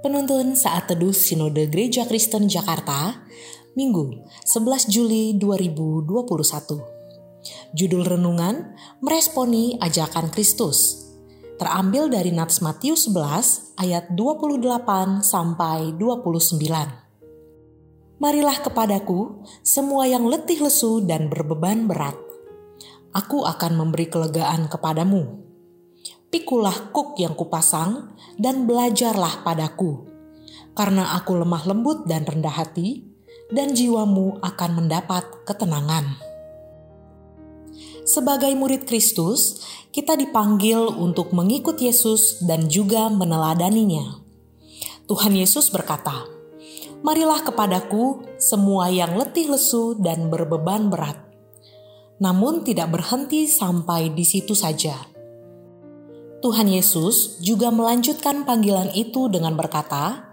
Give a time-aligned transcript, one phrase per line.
[0.00, 3.20] Penuntun Saat Teduh Sinode Gereja Kristen Jakarta,
[3.76, 7.76] Minggu 11 Juli 2021.
[7.76, 11.04] Judul renungan, Meresponi Ajakan Kristus.
[11.60, 16.56] Terambil dari Nats Matius 11 ayat 28 sampai 29.
[18.24, 22.16] Marilah kepadaku semua yang letih lesu dan berbeban berat.
[23.12, 25.49] Aku akan memberi kelegaan kepadamu
[26.30, 30.06] pikulah kuk yang kupasang dan belajarlah padaku.
[30.72, 33.04] Karena aku lemah lembut dan rendah hati,
[33.50, 36.22] dan jiwamu akan mendapat ketenangan.
[38.06, 44.22] Sebagai murid Kristus, kita dipanggil untuk mengikut Yesus dan juga meneladaninya.
[45.10, 46.30] Tuhan Yesus berkata,
[47.02, 51.18] Marilah kepadaku semua yang letih lesu dan berbeban berat.
[52.22, 55.10] Namun tidak berhenti sampai di situ saja
[56.40, 60.24] Tuhan Yesus juga melanjutkan panggilan itu dengan berkata,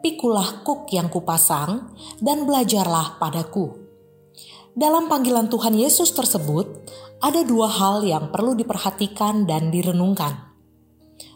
[0.00, 3.76] "Pikulah kuk yang kupasang dan belajarlah padaku."
[4.72, 6.64] Dalam panggilan Tuhan Yesus tersebut,
[7.20, 10.48] ada dua hal yang perlu diperhatikan dan direnungkan.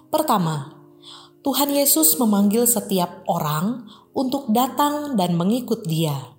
[0.08, 0.72] Pertama,
[1.44, 3.84] Tuhan Yesus memanggil setiap orang
[4.16, 6.32] untuk datang dan mengikut Dia.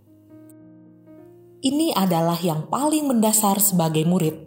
[1.61, 4.41] Ini adalah yang paling mendasar sebagai murid,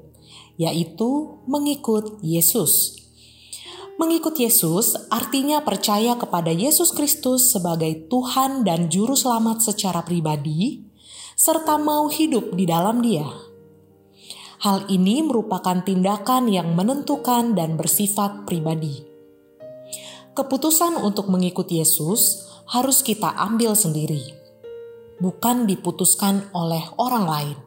[0.59, 2.98] yaitu mengikut Yesus.
[3.99, 10.87] Mengikut Yesus artinya percaya kepada Yesus Kristus sebagai Tuhan dan Juru Selamat secara pribadi,
[11.35, 13.27] serta mau hidup di dalam Dia.
[14.63, 19.03] Hal ini merupakan tindakan yang menentukan dan bersifat pribadi.
[20.31, 24.23] Keputusan untuk mengikut Yesus harus kita ambil sendiri,
[25.19, 27.59] bukan diputuskan oleh orang lain.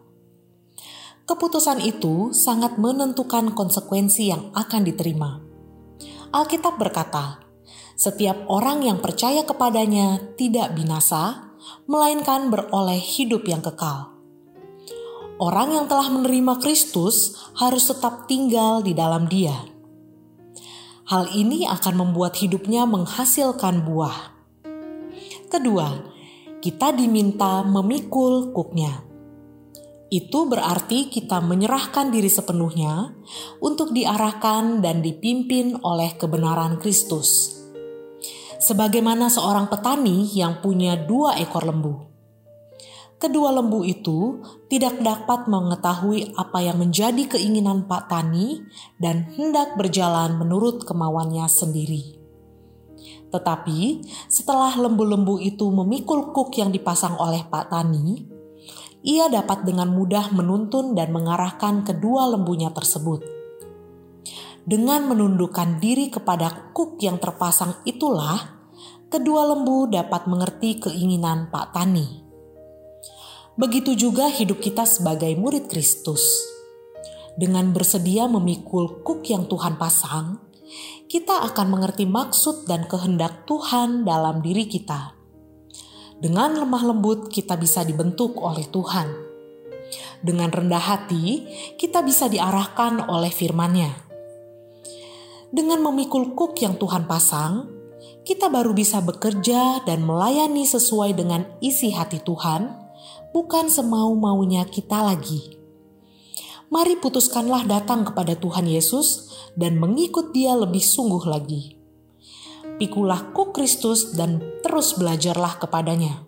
[1.28, 5.51] Keputusan itu sangat menentukan konsekuensi yang akan diterima
[6.32, 7.44] Alkitab berkata,
[8.00, 11.52] "Setiap orang yang percaya kepadanya tidak binasa,
[11.92, 14.16] melainkan beroleh hidup yang kekal."
[15.36, 19.60] Orang yang telah menerima Kristus harus tetap tinggal di dalam Dia.
[21.12, 24.32] Hal ini akan membuat hidupnya menghasilkan buah.
[25.52, 26.00] Kedua,
[26.64, 29.11] kita diminta memikul kuknya
[30.12, 33.16] itu berarti kita menyerahkan diri sepenuhnya
[33.64, 37.56] untuk diarahkan dan dipimpin oleh kebenaran Kristus.
[38.60, 42.12] Sebagaimana seorang petani yang punya dua ekor lembu.
[43.18, 48.60] Kedua lembu itu tidak dapat mengetahui apa yang menjadi keinginan Pak Tani
[49.00, 52.20] dan hendak berjalan menurut kemauannya sendiri.
[53.32, 58.41] Tetapi setelah lembu-lembu itu memikul kuk yang dipasang oleh Pak Tani,
[59.02, 63.26] ia dapat dengan mudah menuntun dan mengarahkan kedua lembunya tersebut.
[64.62, 68.62] Dengan menundukkan diri kepada kuk yang terpasang itulah,
[69.10, 72.22] kedua lembu dapat mengerti keinginan Pak Tani.
[73.58, 76.22] Begitu juga hidup kita sebagai murid Kristus.
[77.34, 80.38] Dengan bersedia memikul kuk yang Tuhan pasang,
[81.10, 85.21] kita akan mengerti maksud dan kehendak Tuhan dalam diri kita
[86.22, 89.10] dengan lemah lembut, kita bisa dibentuk oleh Tuhan.
[90.22, 91.50] Dengan rendah hati,
[91.82, 93.90] kita bisa diarahkan oleh firman-Nya.
[95.50, 97.66] Dengan memikul kuk yang Tuhan pasang,
[98.22, 102.70] kita baru bisa bekerja dan melayani sesuai dengan isi hati Tuhan,
[103.34, 105.58] bukan semau-maunya kita lagi.
[106.70, 111.81] Mari putuskanlah datang kepada Tuhan Yesus dan mengikut Dia lebih sungguh lagi
[112.82, 116.26] pikulah ku Kristus dan terus belajarlah kepadanya.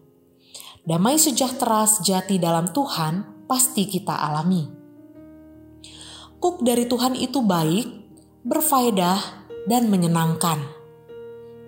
[0.85, 4.69] Damai sejahtera sejati dalam Tuhan pasti kita alami.
[6.37, 7.87] Kuk dari Tuhan itu baik,
[8.45, 10.61] berfaedah, dan menyenangkan.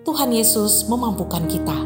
[0.06, 1.85] Tuhan Yesus memampukan kita.